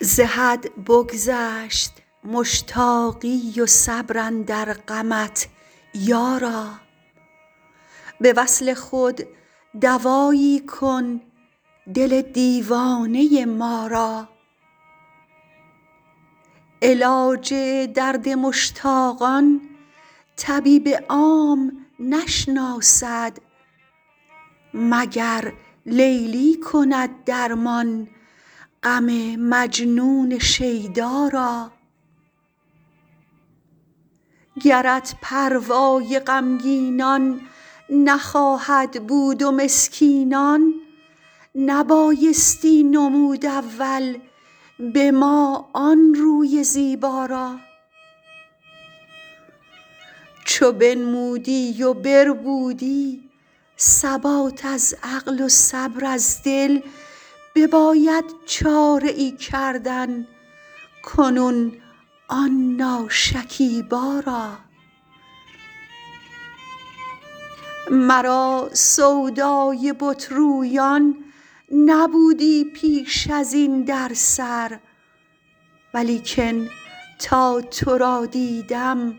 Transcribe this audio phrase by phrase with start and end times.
[0.00, 1.92] ز حد بگذشت
[2.24, 5.48] مشتاقی و صبر اندر غمت
[5.94, 6.70] یارا.
[8.20, 9.20] به وصل خود
[9.80, 11.20] دوایی کن
[11.94, 14.28] دل دیوانه ما را.
[16.82, 17.54] علاج
[17.94, 19.60] درد مشتاقان
[20.36, 23.38] طبیب عام نشناسد
[24.74, 25.52] مگر
[25.86, 28.08] لیلی کند درمان
[28.82, 31.70] غم مجنون شیدا را
[34.62, 37.40] گرت پروای غمگینان
[37.90, 40.74] نخواهد بود و مسکینان
[41.54, 44.18] نبایستی نمود اول
[44.78, 47.56] به ما آن روی زیبا را
[50.44, 53.30] چو بنمودی و بربودی
[53.78, 56.80] ثبات از عقل و صبر از دل
[57.58, 60.26] بباید چاره ای کردن
[61.02, 61.72] کنون
[62.28, 64.58] آن ناشکیبا را
[67.90, 71.16] مرا سودای بت رویان
[71.72, 74.78] نبودی پیش از این در سر
[75.94, 76.68] ولیکن
[77.18, 79.14] تا تو را دیدم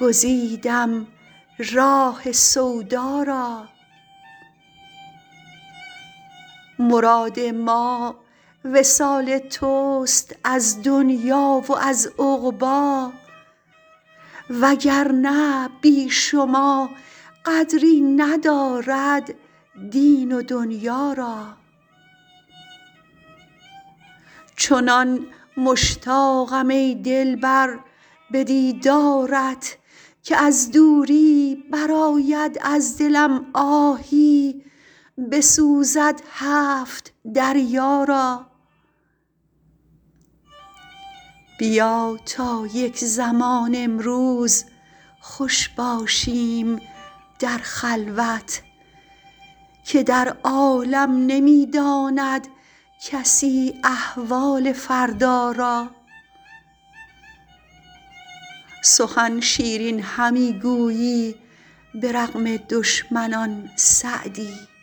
[0.00, 1.06] گزیدم
[1.72, 3.77] راه سودا را.
[6.78, 8.16] مراد ما
[8.64, 13.12] وصال توست از دنیا و از عقبی
[14.50, 16.90] وگرنه بی شما
[17.46, 19.34] قدری ندارد
[19.90, 21.46] دین و دنیا را.
[24.56, 27.78] چنان مشتاقم ای دلبر
[28.30, 29.78] به دیدارت
[30.22, 34.62] که از دوری برآید از دلم آهی
[35.18, 38.46] بسوزد هفت دریا را.
[41.58, 44.64] بیا تا یک زمان امروز
[45.20, 46.80] خوش باشیم
[47.38, 48.62] در خلوت
[49.84, 52.48] که در عالم نمی داند
[53.04, 55.90] کسی احوال فردا را.
[58.82, 61.34] سخن شیرین همی گویی
[61.94, 64.77] به رغم دشمنان سعدی.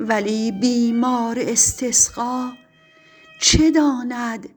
[0.00, 2.52] ولی بیمار استسقا
[3.40, 4.48] چه داند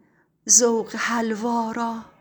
[0.50, 2.17] ذوق حلوا را؟